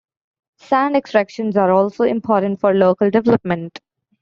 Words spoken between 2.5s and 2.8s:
for